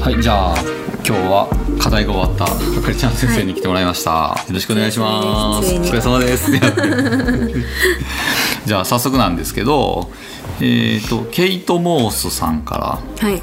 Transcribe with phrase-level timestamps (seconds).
[0.00, 0.54] はいじゃあ
[1.04, 1.48] 今日は
[1.80, 2.48] 課題が終わったあ
[2.82, 5.74] かりちゃん先生に来てもらいました、よろしくお願いします。
[5.74, 6.52] お疲れ様です。
[8.66, 10.10] じゃあ早速なんですけど
[10.60, 13.28] えっ、とケイト・モースさんから。
[13.28, 13.42] はい。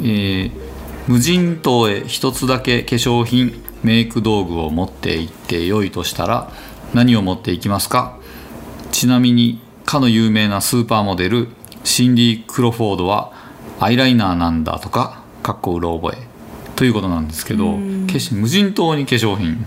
[0.00, 0.64] えー
[1.06, 6.50] 無人島へ一つだけ化粧品メイク道具を持って行って良いとしたら
[6.94, 8.16] 何を持っていきますか？
[8.90, 9.60] ちなみに
[9.94, 11.46] かの有名なスーパーモデル
[11.84, 13.32] シンディ・クロフォードは
[13.78, 16.26] アイライナーなんだとかかっこうろ覚え
[16.74, 19.64] ということなんですけど無人島に化粧品。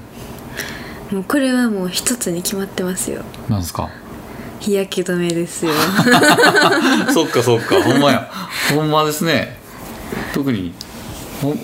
[1.14, 3.24] もうこれはもう一つに決まってますよ。
[3.48, 3.90] なんですか？
[4.60, 5.72] 日焼け止めですよ。
[7.14, 7.82] そっかそっか。
[7.82, 8.30] ほんまや。
[8.76, 9.58] ほんまですね。
[10.34, 10.74] 特に
[11.42, 11.56] ほ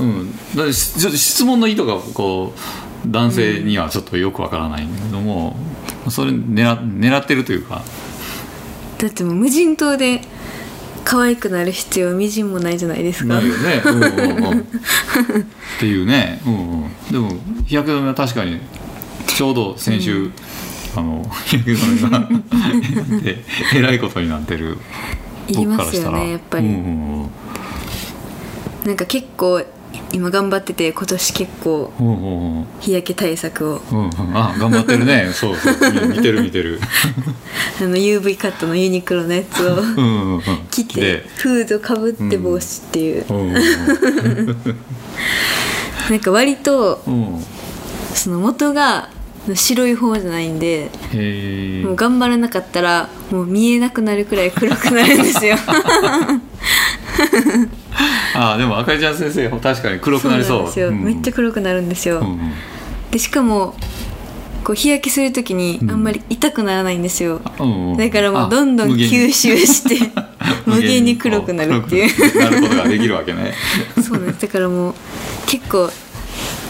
[0.00, 0.34] うん。
[0.56, 5.54] だってしちょっと質問の意図がこう男性にはちょっとよくわからないんだけども、
[6.08, 7.82] それ狙狙ってるというか
[8.98, 10.20] だってもう無人島で
[11.04, 13.34] 可愛くなる必要みじんもないじゃないですか。
[13.34, 14.64] ないよね、うんうんうん、っ
[15.78, 17.30] ていうね、うんうん、でも
[17.66, 18.60] 日焼け止めは確かに
[19.26, 20.30] ちょうど先週、
[20.96, 23.44] あの日焼け止めがで
[23.74, 24.78] えらいことになってる
[25.46, 27.30] いりますよねやっぱり、うんうんうん。
[28.86, 29.62] なんか結構
[30.12, 31.92] 今頑張ってて今年結構
[32.80, 33.82] 日焼け対策を。
[33.90, 35.30] うんうん、あ頑張ってるね。
[35.34, 35.74] そうそう。
[36.08, 36.80] 見見てる見てる。
[37.80, 40.42] あの UV カットのユニクロのやつをうんうんうん。
[40.70, 43.24] 着てフードかぶって帽子っていう、
[46.10, 47.02] なんか割と
[48.14, 49.08] その元が
[49.54, 50.90] 白い方じゃないんで
[51.84, 55.56] もう頑張らなかったらもう見えなくなるくらい黒くなるんですよ
[58.54, 60.56] あでもあかりちゃん先生確かに黒くなりそう。
[60.58, 61.02] なんですよ、ん。
[61.02, 62.52] めっちゃ黒くなるんですよ、うんうん。
[63.10, 63.74] でしかも
[64.64, 67.96] こう日焼けする時にあんまり痛くならないんですよ、うんうん。
[67.96, 70.10] だからもうどんどん吸収して
[70.66, 72.38] 無限に黒くなるっていう。
[72.40, 73.54] なることができるわけね。
[74.02, 74.42] そうです。
[74.42, 74.94] だからもう
[75.46, 75.90] 結構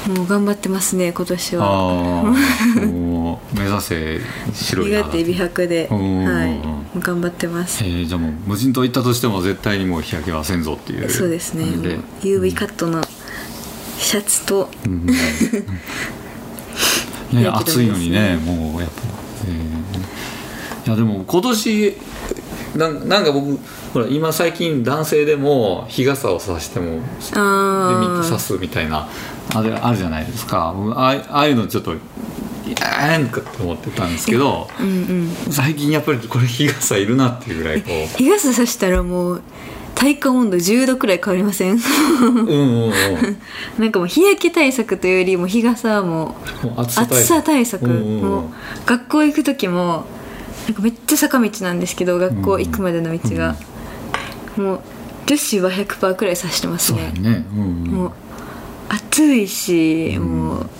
[0.08, 2.20] もう頑張ってますね今年あは。
[2.20, 2.24] あ
[2.86, 4.20] もう目指せ
[4.54, 7.84] 白い苦手美白で、うんはい、もう頑張ってます。
[7.84, 11.64] えー、じゃあもう無人島行ったとしても絶対にもう日焼けはせんぞっていうそうですね。
[12.20, 13.02] UV カットの
[13.98, 14.70] シャツと。
[14.84, 15.06] うん
[17.32, 18.36] ね暑いのにね。
[18.36, 19.02] もうやっぱ、
[19.48, 20.86] えー。
[20.86, 21.96] いやでも今年
[22.76, 23.58] なんなんか僕
[23.92, 27.00] ほら今最近男性でも日傘を差しても
[28.22, 29.08] 差すみたいな
[29.54, 30.74] あれあるじゃないですか。
[30.76, 31.96] 僕ああああいうのちょっとい
[32.70, 34.88] やーんかと思ってたんですけどーうん
[35.48, 35.52] うん。
[35.52, 39.42] 最近やっぱりこれ日傘いるなっていうぐらいこ日傘さしたらもう
[39.94, 41.76] 体感温度10度くらい変わりません？
[41.76, 41.78] う
[42.26, 42.92] うんうんうん。
[43.78, 46.34] なんかもう日焼け対策というよりも日傘はも
[46.76, 46.94] 暑
[47.24, 48.42] さ対策、もう
[48.84, 50.04] 学校行く時も
[50.66, 53.56] なんかめっちゃ坂道なんですけど学校行くまでの道が、
[54.56, 54.80] もう
[55.26, 57.12] 女子は100%くらいさしてますね。
[57.14, 57.46] そうやね。
[57.52, 57.84] うんうん。
[57.86, 58.12] もう
[58.88, 60.70] 暑いし、もう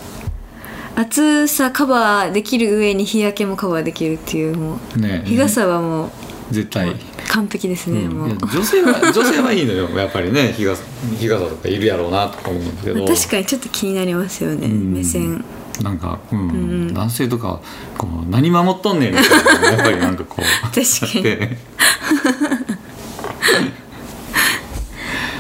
[0.97, 6.11] 暑さカバーできる上に日焼けもカバーできるっていうもうね日傘はもう
[6.51, 6.95] 絶対。
[7.29, 8.29] 完璧ですね、もう。
[8.29, 9.89] うんいや女性は 女性はいいのよ。
[9.91, 10.83] やっぱりね日傘
[11.19, 13.07] 日傘とかいるやろうなとか思うんですけど。
[13.07, 14.95] 確かにちょっと気になりますよね、うん。
[14.95, 15.45] 目線
[15.83, 17.61] なんか、うんうん男性とか
[17.99, 19.29] こう何守っとんねんみたい
[19.61, 20.43] なやっぱりなんかこう
[20.75, 21.23] 確かに。
[21.27, 21.59] で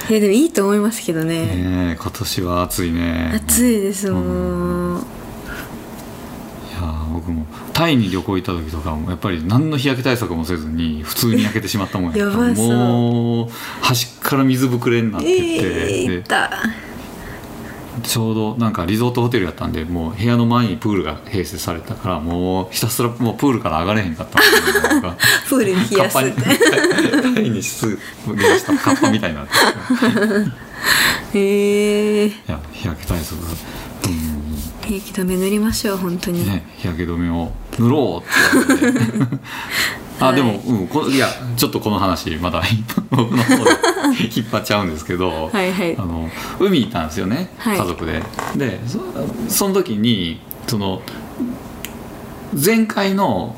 [0.08, 1.46] いやでもいいと思いますけどね。
[1.46, 3.32] ねえ今年は暑いね。
[3.34, 5.00] 暑いですもう、い
[6.72, 13.48] やー僕もタイに旅行行った時とかもやっぱり何の日焼け対策もせずに普通に焼けてしまったもんや ばそうもう
[13.80, 16.50] 端っから水ぶくれになってて、ええでいた
[18.02, 24.38] ちょうどなんかリゾートホテルやったんでもう部屋の前にプールが併設されたからもうひたすらもうプールから上がれへんかった。
[24.38, 24.42] ん
[25.48, 26.42] プールに冷やすって。
[27.22, 28.00] タイに出現
[28.58, 28.76] した。
[28.78, 29.52] カッパみたいになって。
[31.32, 32.26] てへえ。
[32.26, 34.46] いや日焼け対策うん。
[34.86, 39.26] 日焼け止め塗りましょう本当に、ね日焼け止めを塗ろうって言われて
[40.20, 42.62] あでも、うん、こいやちょっとこの話まだ
[43.10, 43.70] 僕の方で
[44.34, 45.96] 引っ張っちゃうんですけど、はいはい。
[45.96, 47.78] あの海行ったんですよね、はい。
[47.78, 48.22] 家族で。
[48.56, 49.00] でそ
[49.48, 51.02] その時にその
[52.52, 53.54] 前回の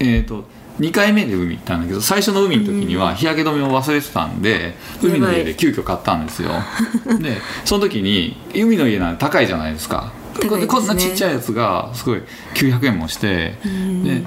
[0.00, 0.44] えっ、と
[0.80, 6.50] 2回目で海行ったんだけど最初の海の時には日焼け止めを忘れてたんで、海の家で急遽買ったんですよ。
[7.20, 10.12] でその時に海の家なんて高いじゃないですか。
[10.40, 10.66] ね。
[10.66, 12.22] こんなちっちゃいやつがすごい
[12.54, 14.04] 900円もしてうん。
[14.04, 14.24] で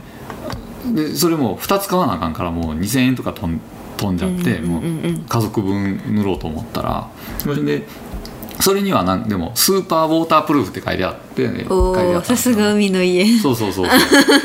[0.94, 3.60] でそれも2つ買わなあかんからもう2000円とか飛ん
[3.98, 4.82] 飛んじゃって、もう
[5.28, 7.10] 家族分塗ろうと思ったら。
[7.40, 7.84] それで
[8.60, 11.66] それにはなんでもスーパーウォータープルーフって書いてあってね
[12.24, 13.26] さすが海の家。
[13.40, 13.96] そうそうそうそ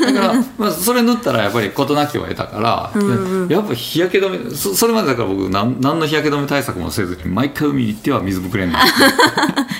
[0.07, 0.13] う。
[0.13, 3.49] だから、まあ、それ塗ったらやっぱり事なきを得たから、んうん。
[3.49, 8.91] やっぱ日焼け止めそそれまでだから僕なん何の日焼け止め対策もせずに毎回海に行っては水ぶくれんなんで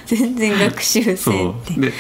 [0.06, 1.34] すよ全然学習生そっ
[1.66, 1.74] て。
[1.76, 1.82] う。
[1.82, 1.94] で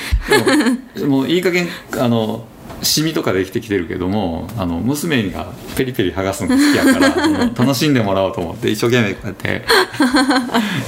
[0.99, 1.67] でももういい加減
[1.97, 2.45] あの
[2.81, 9.65] シミとかできてきてるけどもあの娘がペリペリ剥がすのが好きやから 楽しんでもらおうと思って一生懸命こうやって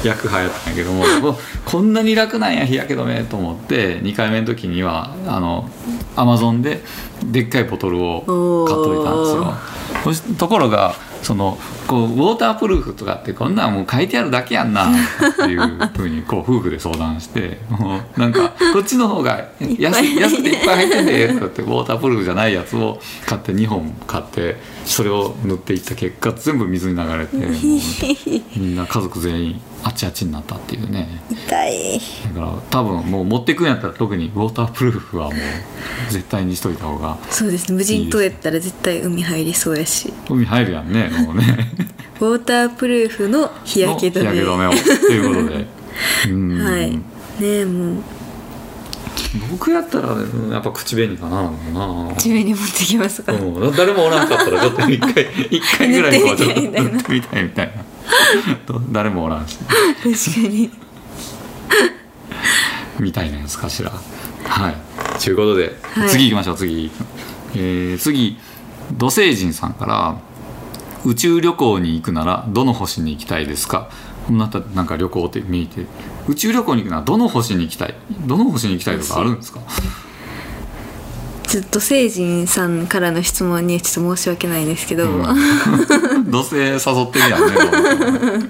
[0.03, 5.69] 焼く派やったんやけどもこんなに楽なんや日焼け止めと思って2回目の時にはあの
[6.15, 6.83] アマゾンで
[7.23, 10.35] でっかいボトルを買っといたんですよ。
[10.38, 11.57] ところがその
[11.91, 24.55] こうウォータープルーフとかってこんなんもう書いてあるだけやんなっていうふうにこう夫婦で相談してもうなんかこっちの方が安い安くていっぱい入ってんでってウォータープルーフじゃないやつを買って2本買って
[24.85, 27.35] それを塗っていった結果全部水に流れて
[28.55, 31.21] みんな家族全員あっちあっちになったっていうね。
[31.29, 31.99] 痛い。
[32.35, 35.33] だから多分もう持っていくんやったら特にウォータープルーフはもう
[36.11, 37.77] 絶対にしといた方がそうですね。
[37.77, 40.13] 無人島やったら絶対海入りそうやし。
[40.29, 41.71] 海入るやんねもうね。
[42.21, 44.25] ウォータープルーフの日焼け止め。
[44.25, 44.71] の日焼け止めを。
[44.71, 45.68] ということで。
[46.29, 46.63] うん。
[46.63, 46.91] はい。
[46.91, 47.01] ね
[47.41, 47.95] えもう。
[49.50, 50.09] 僕やったら
[50.51, 52.15] やっぱ口紅かなな。
[52.18, 56.91] 地面に持ってきますか、うん、誰もおらんかったらちょっと一回 一回ぐらいはちょっと塗ってみたいみたいな。
[56.91, 57.73] 塗ってみたいみたい
[58.47, 58.56] な。
[58.67, 59.57] と誰もおらんし。
[59.57, 60.69] 確かに。
[63.00, 63.91] みたいなやつかしら。
[64.45, 64.75] はい。
[65.19, 66.09] ということで、はい。
[66.09, 66.91] 次行きましょう次、
[67.56, 68.38] えー次
[68.97, 70.17] 土星人さんから
[71.06, 73.89] 宇宙旅行に行くならどの星に行きたいですか？
[74.27, 75.86] こんなたなんか旅行って見えて。
[76.27, 77.95] 宇宙旅行に行くならどの星に行きたい？
[78.27, 79.59] どの星に行きたいとかあるんですか？
[81.48, 85.06] ちょっと星人さんからの質問にちょっと申し訳ないんですけど、
[86.30, 88.50] 土星誘ってるやんね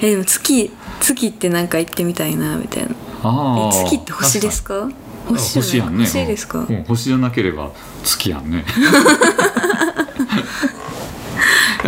[0.02, 2.90] えでも月月ってなんか行ってみたいなみたいな。
[3.72, 4.88] 月って星ですか？
[5.28, 6.04] 星星やんね。
[6.04, 7.70] 星ですか、うん、星じゃなければ
[8.02, 8.58] 月やんね。
[8.58, 8.62] い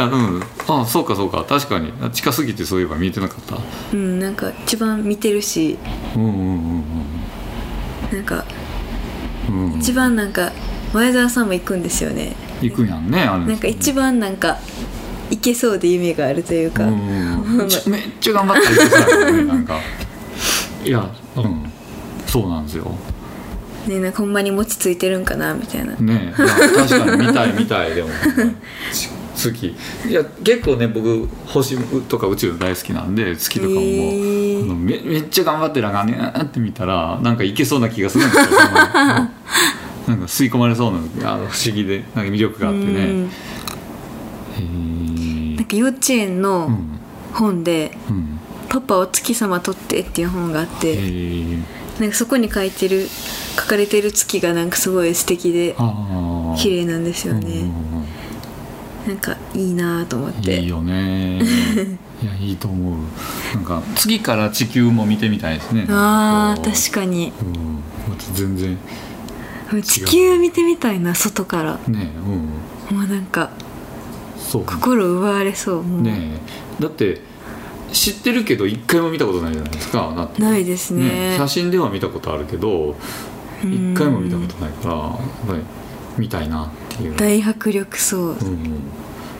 [0.05, 0.43] やうん。
[0.69, 1.45] あそうかそうか。
[1.49, 1.93] 確かに。
[2.13, 3.59] 近すぎてそういえば見えてなかった。
[3.93, 5.79] うんなんか一番見てるし。
[6.17, 6.85] うんうんうん
[8.13, 8.45] なんか
[9.49, 9.79] うんうん。
[9.81, 10.53] 一番なんか
[10.93, 12.37] 前澤さんも行くんですよね。
[12.61, 14.59] 行くんやんねあれなんか一番なんか
[15.31, 17.69] 行けそうで夢があるというか、うんうんうん。
[17.69, 19.79] ちめっちゃ頑張ってる人だよねなんか。
[20.85, 21.09] いや。
[21.37, 21.73] うん。
[22.27, 22.97] そうなんですよ。
[23.87, 25.95] ねなんかほんまに餅ついてるんかなみたいな。
[25.95, 26.33] ね。
[26.37, 26.49] え、まあ、
[26.89, 28.09] 確かに見たい見たいでも
[29.53, 29.75] ち月
[30.09, 38.47] いや結構ね僕星とか宇宙大好きなんで月とかももめめっちゃ頑張ってるあかんねんって見たらなんかいけそうな気がするんですよ。
[40.07, 40.93] なんか吸い込まれそう
[41.23, 43.27] なあの不思議でなんか魅力があってね。
[44.59, 45.57] うん。
[45.57, 46.99] なんか幼稚園うのん。
[47.33, 48.39] 本でうん
[48.69, 51.59] 「パパお月様撮って」っていう本があっへてえ
[52.01, 53.09] なんかそこに書いてる
[53.57, 57.65] 書かれてる月がなんかすごい素敵でああ綺麗なんですようんね
[59.07, 60.61] なんかいいなと思って。
[60.61, 61.41] いいよね。
[62.23, 62.97] いやいいと思う。
[63.55, 65.87] なんか次から地球も見てみたいですね。
[65.91, 67.33] あ確かに。
[67.43, 67.83] うん。
[68.09, 68.79] また全然。
[69.83, 71.79] 地球見てみたいな外から。
[71.87, 72.13] ね
[72.91, 72.97] うん。
[72.97, 73.51] もうなんか
[74.39, 76.41] そう心奪われそうもう、ね
[76.79, 76.83] え。
[76.83, 77.21] だって
[77.93, 80.31] 知ってるけど一回も見たことないじゃないですか。
[80.39, 81.35] ないですね。
[81.37, 82.97] 写真では見たことあるけど
[83.63, 83.93] うん。
[83.93, 85.13] 一回も見たことないからやっ
[85.47, 85.61] ぱり
[86.17, 86.69] 見たいなっ
[87.17, 88.21] 大迫力そう。
[88.21, 88.83] うんうん、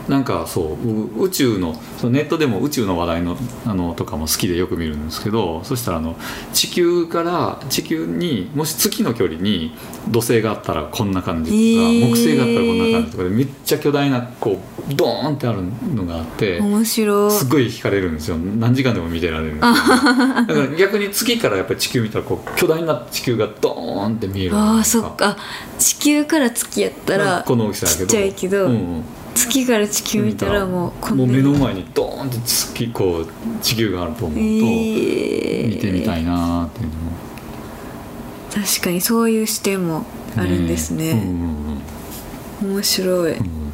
[0.09, 6.17] なんかそうう宇宙のそのネットでも宇宙の話題のあのとかも好きでよく見るんですけどそしたらあの
[6.53, 9.75] 地球から地球にもし月の距離に
[10.09, 15.63] 土星があったらこんな感じとか、木星があったらこんな感じとかでめっちゃ巨大なこうドーンってある
[15.95, 16.61] のがあって。
[16.61, 17.31] 面白い。
[17.31, 18.37] すごい惹かれるんですよ。
[18.37, 25.37] 何時間でも見てられる だから逆に月からやっぱり地球見たらこう巨大な地球がドーンって見えるあそっか。
[25.79, 28.07] 地球から月やったらこの大きさやけど。
[28.07, 28.67] ちっちゃいけど。
[28.67, 29.05] うんうん
[29.35, 33.27] 月から地球見たらもうこもう目の前にドーンって月こう
[33.63, 35.69] 地球があると思うと、えー。
[35.69, 36.95] 見てみたいなっていうの。
[36.95, 37.13] も
[38.55, 40.05] 確かにそういう視点も
[40.37, 41.11] あるんですね。
[41.11, 41.75] うんうんうん
[42.63, 43.73] 面白い、うん。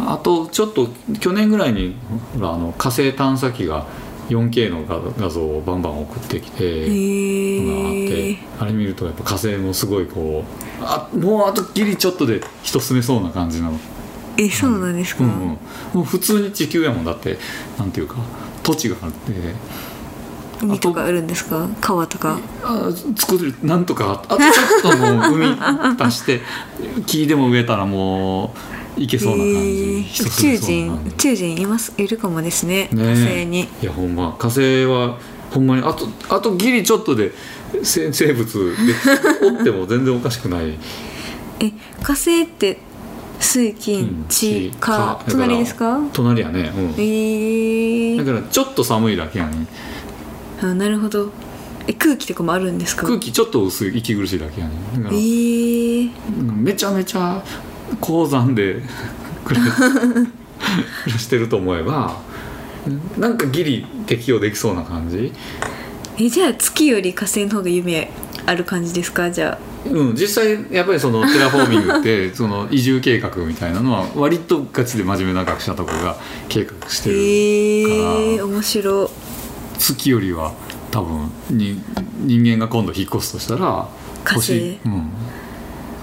[0.00, 0.88] あとちょっと
[1.20, 1.96] 去年ぐらいに
[2.34, 3.86] ほらあの火星探査機が
[4.28, 10.44] 4K の画画像をバンバン送ってきて、へのがあってえあれ見るとやっぱ火星もすごいこ
[10.80, 13.72] うあもうあとギリちょっとで人住めそうな感じの、
[14.36, 15.58] えそうなんですか、うんうん、も
[15.96, 17.04] う普通に地球やもん。
[17.04, 17.38] だって
[17.78, 18.16] なんていうか
[18.62, 19.32] 土地があって。
[20.62, 21.66] 海とかあるんですか？
[21.80, 22.38] 川とか？
[22.62, 24.22] あ作るなんとか。
[24.28, 25.56] あとちょっともう海
[25.98, 26.42] 足して
[27.06, 28.54] 木でも植えたらも
[28.98, 33.60] ういけそうな感じ、えー人宇宙人宇宙人いますいるかもですねね火星に。
[33.60, 34.36] いやほんま。
[34.38, 35.18] 火星は
[35.50, 37.32] ほんまにあとあとギリちょっとで
[37.82, 40.78] 生生物でおっても全然おかしくない。
[41.60, 41.72] え
[42.02, 42.76] 火星って
[43.52, 45.98] 水金地火隣ですか？
[46.12, 46.90] 隣やね、うん。
[46.92, 49.66] えー、だからちょっと寒いだけやね。
[50.62, 51.30] あなるほど。
[51.88, 53.06] え空気とかもあるんですか？
[53.06, 54.74] 空気ちょっと薄い息苦しいだけやね。
[54.96, 56.12] だからえー、
[56.62, 57.42] めちゃめちゃ
[58.00, 58.82] 高山で
[59.44, 59.58] 暮
[61.12, 62.20] らしてると思えば
[63.18, 65.32] なんかギリ適応できそうな感じ。
[66.18, 68.10] えじゃあ月より火星の方が夢
[68.46, 69.30] ある感じですか？
[69.30, 76.16] じゃうん、実際やっぱりそのテラフォーミングって その移住計画みたいなのは割とガチで真面目な学者とかが
[76.48, 79.10] 計画しあてるえー、面白
[79.78, 80.52] 月よりは
[80.90, 81.80] 多分に
[82.18, 83.88] 人間が今度引っ越すとしたら
[84.24, 84.52] 火星。
[84.52, 85.10] 星,、うん、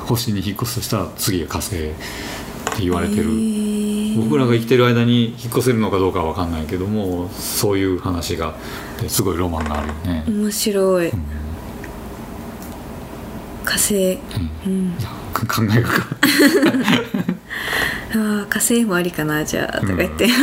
[0.05, 3.25] 星に引っ越すとしたら次が火星って言われてる、え。
[3.25, 8.55] ー、僕らが生きてる間に引っ越せるのかどうかは分かんないけどもそういう話が
[9.01, 11.11] ですごいロマンがあるよね、面白い、
[13.77, 14.17] 火星。
[14.65, 14.95] うん。
[15.33, 15.89] 考えが
[18.09, 20.33] あー火星もありかなじゃあとか言って、 ね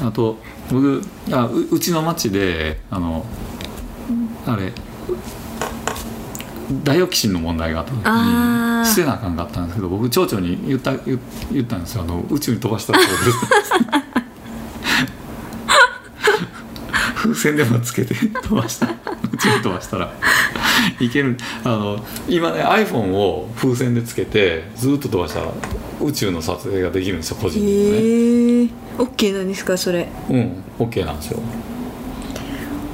[0.00, 0.38] あと
[0.70, 3.26] 僕あううちの町であの
[4.46, 4.72] あれ
[6.82, 8.04] ダイオキシンの問題があった時に
[8.86, 11.20] 捨てなあかんかったんですけど僕町長に言った言
[11.52, 12.02] 言ったんですよ。
[12.02, 13.16] あの宇宙に飛ばしたらどうで。
[13.16, 13.22] す
[17.42, 18.86] 風船でもつけて飛ばした。
[18.86, 20.12] 飛ばしたら。
[21.00, 21.36] いける。
[21.64, 25.52] あの今ね iPhone を風船でつけてずっと飛ばしたら
[26.00, 30.08] 宇宙の撮影ができるんですよ個人えでもね、ー、OK なんですかそれ。
[30.30, 31.40] うん OK なんですよ。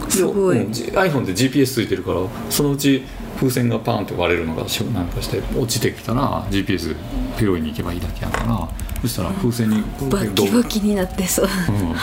[0.09, 3.02] すごい、うん iPhone って GPS ついてるからそのうち
[3.37, 6.97] 風船がパーンって割れるのがしなんかして落ちてきたら GPS
[7.37, 8.69] ピロイに行けばいいだけやから
[9.02, 11.49] そしたら風船にバキバキになってそう。
[11.69, 11.95] うん。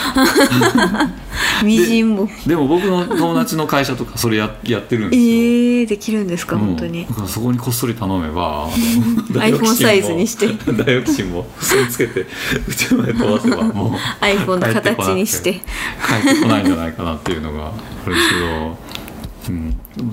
[1.68, 2.30] みじんも。
[2.48, 6.62] でも僕の友達の会社とかそれややってるんえですよ、ー、できるんですか、うん。
[6.62, 7.08] 本当に。
[7.28, 8.70] そこにこっそり頼めば
[9.34, 10.48] iPhone サイズにして。
[10.74, 12.26] ダイオキシンも付箋つけて
[12.68, 15.54] 宇宙まで飛ばせばもう iPhone の形にして。
[15.54, 17.72] 帰ってこないんじゃないかなっていうのがあ
[18.10, 18.96] るんですけど。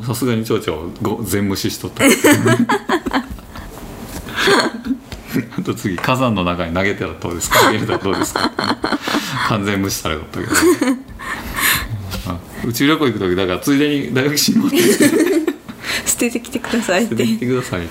[0.05, 2.05] さすがに蝶々ご全無視しとった
[5.59, 7.59] あと次火山の中に投げたらどうですか？
[7.61, 8.51] 投げたらどうですか？
[9.49, 10.53] 完全無視されとったけど。
[12.29, 14.93] あ宇宙旅行行く時だからついでにダイオキシン持ってきて。
[16.07, 17.17] 捨ててきてくださいって。
[17.17, 17.89] 捨ててきてください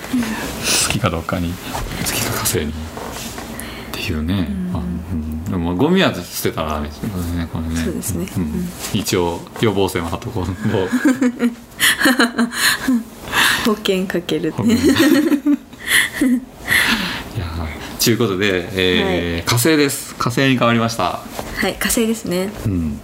[0.64, 1.52] 月かどっかに
[2.04, 2.70] 月か火星に。
[2.70, 2.72] っ
[3.92, 4.80] ていうね、あう
[5.14, 5.44] ん。
[5.44, 7.82] でもゴミは捨てたらあれですけどねこれね。
[7.84, 8.24] そうですね。
[8.24, 8.68] ん。
[8.94, 10.46] 一応予防線はとこう。
[13.66, 14.62] 保険かけるって
[18.04, 20.16] ということで、えー火星です。
[20.16, 22.50] 火星に変わりました、はい火星ですね。
[22.66, 23.00] うん、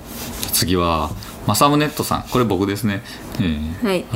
[0.53, 1.11] 次は
[1.47, 2.25] マサムネットさん。
[2.25, 3.03] これ僕ですね、
[3.41, 3.87] えー。
[3.87, 4.05] はい。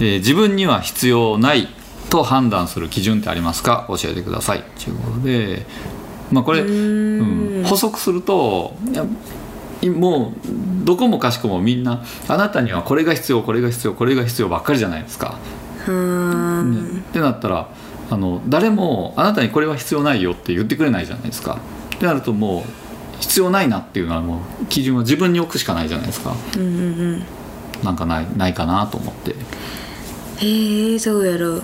[0.00, 1.68] えー自分には必要ない
[2.08, 3.86] と判断する基準ってありますか？
[3.88, 4.64] 教えてください。
[4.82, 5.64] ということで、
[6.32, 9.04] まあ、これ、うん、補足するといや
[9.82, 15.38] いもうどこもかしこもみんなあなたにはこれが必要これが必要これが必要ばっかりじゃないですか。
[15.86, 17.04] うーん。
[17.08, 17.68] ってなったら
[18.10, 21.58] あの誰もあなたにこれは必要ないよって言ってくれないじゃないですか。
[21.94, 26.34] ってなるともう必要ないなっていうのはもう基準は自分に置くしかないじゃないですか。
[26.56, 27.22] うんうんうん
[27.84, 29.34] なんかないないかなと思って。
[30.44, 31.62] へえどうやろう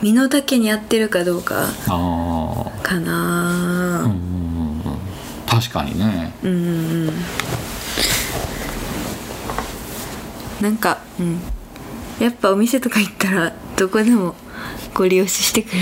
[0.00, 2.82] 身の丈に合ってるかどうかああ。
[2.82, 4.80] かなうんうんうん
[5.46, 7.12] 確かにねうんうんうん
[10.60, 11.40] なんかうん
[12.20, 14.34] やっぱお店とか行ったらどこでも
[14.98, 15.78] ご利用ししてくれ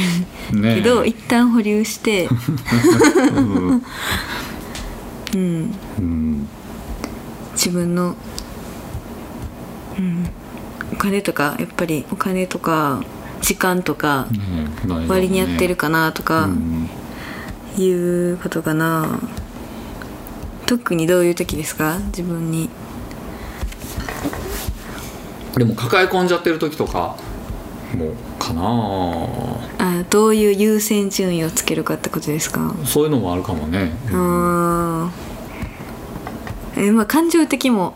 [0.53, 2.29] るねけど、一旦保留して。
[3.35, 3.83] うん。
[5.35, 5.75] うん。
[5.99, 6.49] うん
[7.55, 8.15] 自分の、
[9.99, 10.29] うん、
[10.93, 13.03] お金とかやっぱりお金とか
[13.41, 14.27] 時間とか
[15.09, 16.91] 割に合ってるかなとかうん。
[17.79, 19.19] いうことかな。
[20.67, 21.99] 特にどういう時ですか？
[22.09, 22.69] 自分に。
[25.57, 27.17] でも抱え込んじゃってる時とか
[27.97, 28.13] も
[28.49, 28.63] かな。
[29.79, 32.75] あどういう優先順位をつけるかってことですか？
[32.85, 33.93] そういうのもあるかもね。
[34.13, 36.87] あー。
[36.89, 37.95] えまあ感情的も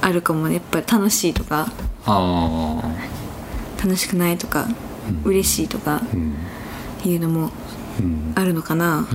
[0.00, 0.54] あるかもね。
[0.54, 1.72] やっぱり楽しいとか。
[2.04, 2.82] あ
[3.82, 4.66] 楽しくないとか、
[5.24, 5.96] 嬉しいとか。
[5.96, 6.34] あうん。
[7.04, 7.50] いうのも
[8.00, 8.32] うん。
[8.34, 9.06] あるのかな、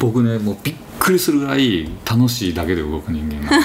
[0.00, 3.58] 僕ねもうびっくりするぐらい楽しいだけで動く人間な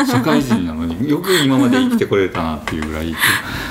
[0.00, 3.14] んで 社会人なのによく今まで生きてこれたなっていうぐらい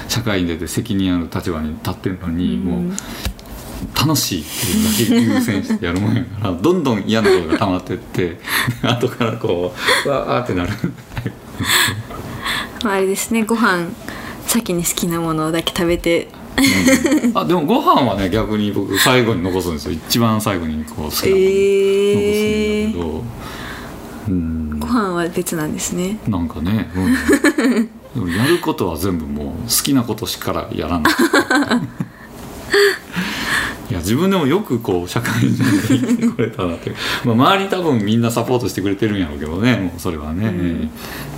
[0.10, 2.84] 社会に出て責任ある立場に立ってるのに、もう
[3.98, 4.50] 楽しいって
[5.14, 8.40] いうだけ優先してやるもんやからどんどん嫌なことが溜まってって
[8.82, 9.74] 後からこ
[10.06, 10.72] うわーってなる。
[12.84, 13.90] まあ、あれですねご飯
[14.48, 16.30] 先に好きなものだけ食べて
[17.34, 19.94] あでもご飯はね逆に僕最後に残すんですよ。
[19.94, 23.24] 一番最後にこう好きなもの残すんだえー、けど、
[24.28, 24.80] うん。
[24.80, 26.20] ご飯は別なんですね。
[26.28, 27.90] なんかね、うん。
[28.14, 31.14] でもやることは全部もう好きなことしかやらない。
[33.90, 36.92] いや自分でもよくこう社会人で生きてこれたなって、
[37.26, 40.90] まあ、周り多分みんなサポートしてくれてるんやろうけどねもうそれはね、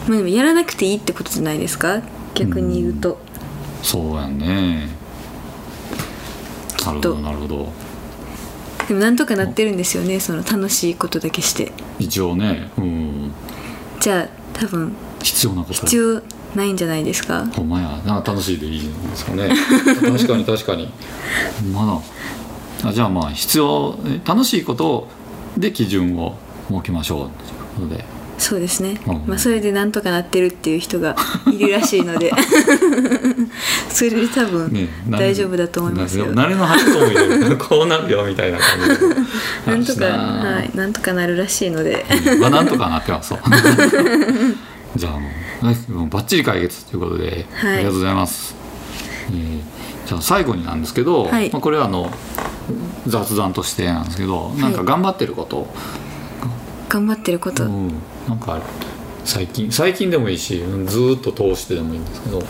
[0.07, 2.01] まあでもやらなくていいってことじゃないですか？
[2.35, 3.19] 逆に言うと、
[3.81, 4.87] そうやんね
[6.85, 7.71] なるほどなるほど。
[8.87, 11.71] でもなんとかなってるんですよねその楽しいことだけして。
[11.99, 13.31] 一応ね、うん、
[14.01, 15.73] じゃあ多分必要なこと。
[15.73, 16.21] 必要
[16.55, 17.45] ないんじゃないですか？
[17.47, 17.87] ほんまや。
[18.05, 19.49] な楽しいでいいんですかね。
[20.01, 20.89] 確かに確かに。
[21.73, 21.85] ま
[22.83, 22.89] だ。
[22.89, 25.07] あじゃあまあ必要え楽しいこと
[25.57, 26.35] で基準を
[26.69, 27.19] 設けましょう。
[27.19, 28.03] ということで
[28.53, 29.25] そうですね、うん。
[29.25, 31.15] まあ、それでなんとかなってるっていう人が
[31.51, 32.31] いるらしいので。
[33.89, 38.59] それで多分大丈夫だと思いますよ、な慣れの初とも言えるこうなるよみたいな
[39.65, 40.05] 感じで。
[40.05, 42.05] なんとか、はい、なんとかなるらしいので。
[42.39, 43.33] まあなんとかなってます
[44.95, 45.19] じゃあも
[45.63, 47.73] うねもうバッチリ解決ということで、はい。
[47.73, 48.55] ありがとうございます、
[49.31, 51.49] えーじゃあ最後になんですけど、はい。
[51.49, 52.11] まあ、これはあの
[53.07, 55.67] 雑談としてなんですけど、なんか頑張ってること、
[56.93, 57.93] 頑張ってること、うん、
[58.27, 58.61] なんか
[59.25, 62.43] 最近最近でもいいしうんずーっと通してでもいいんですけど。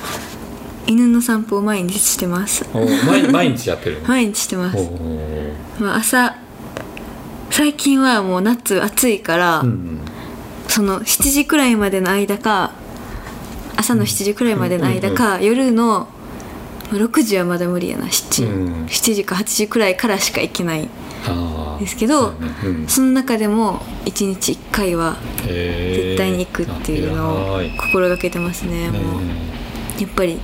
[0.85, 2.65] 犬の散歩を毎日してます。
[2.73, 4.77] お毎毎日やってる 毎日してます。
[4.77, 6.35] お、まあ、朝
[7.51, 10.00] 最近はもう夏暑いから、うん
[10.67, 12.71] その7時くらいまでの間か
[13.77, 16.07] 朝の7時くらいまでの間か、夜の
[16.91, 18.85] まあ6時はまだ無理やな 7,、うん。
[18.85, 20.89] 7時か8時くらいからしか行けない
[21.84, 22.34] ですけど
[22.88, 28.90] その中でも1日1回は絶対に行くっていうのを心がけてますね。
[28.90, 30.40] もうやっぱり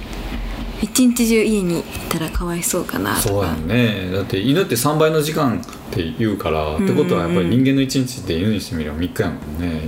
[0.81, 4.09] 一日中家にいたらかわいそうかなそうやんね。
[4.13, 9.81] だって犬って3倍の時間って言うから、ってことはやっぱり人間の1日って犬にしてみれば3日やもんね。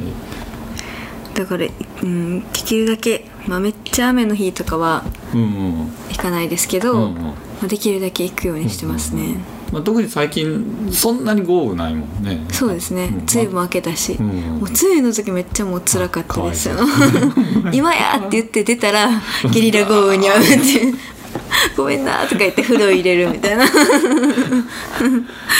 [1.34, 1.66] だから、
[2.04, 5.92] うん、できるだけ、まあ、めっちゃ雨の日とかはうんうん。
[6.10, 7.22] 行かないですけど、うんうん。
[7.22, 9.38] まあ、できるだけ行くようにしてますね、
[9.72, 12.46] まあ、特に最近そんなに豪雨ないもんね。
[12.52, 13.08] そうですね。
[13.08, 14.28] ん梅雨も明けたし、うん。
[14.28, 16.76] もう梅雨の時めっちゃもう辛かったですよ。
[17.72, 19.10] 今やって言って出たら
[19.52, 20.98] ゲリラ豪雨に遭うって
[21.78, 23.66] ごめんなとか言って風呂入れるみたいな。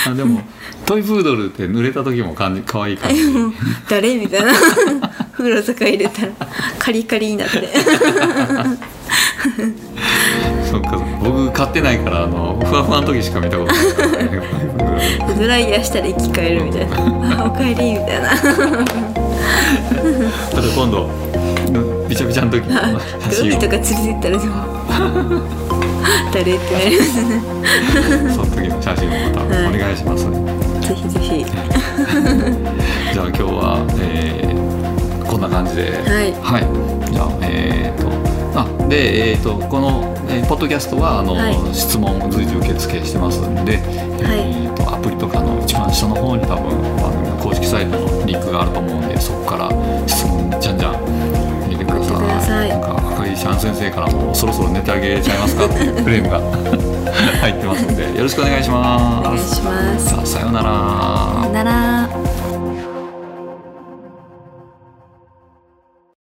[0.08, 0.42] あでも
[0.86, 3.22] トイプードルって濡れた時も感じ可愛い感じ。
[3.90, 4.54] 誰みたいな。
[5.42, 6.32] 風呂とか入れたら
[6.78, 7.60] カリカリになって
[11.62, 13.94] 買ってないからあのふわふわの時しか見たことない。
[13.94, 14.42] からね
[15.38, 16.98] ドライヤーしたら生き返るみたいな
[17.44, 18.32] 「あおかえり」みたいな。
[18.32, 18.38] ま
[20.60, 21.08] た今度
[22.10, 24.56] びちゃびちゃの時海とか連れて行ったらでも。
[26.34, 27.42] 誰ってなりますね。
[28.34, 31.46] その時の写真をまたお願いします、ぜひぜひ。
[33.14, 34.62] じゃあ今日は、えー
[35.28, 35.92] こんな感じで。
[36.42, 36.64] はい。
[37.14, 41.76] じゃあえー、とあでえー、とこの、えーポッドキャストはあの、はい。
[41.76, 49.70] 質問随時受付してますんで、えー、とアプリとかの一番下の方に多分番組の公式サイトのリンクがあると思うんでそこから
[50.08, 50.94] 質問じゃんじゃん
[51.68, 52.04] 入れてくだ
[52.42, 52.70] さい。
[52.70, 56.40] なんか赤井シャン先生からもそろそろ寝てあげちゃいますかっていう フレームが
[57.42, 60.32] 入ってますんでよろしくお願いしおま願いすします。
[60.34, 61.42] さようなら。
[61.42, 62.10] さよなら